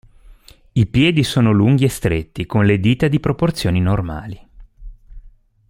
[0.73, 4.47] I piedi sono lunghi e stretti, con le dita di proporzioni normali.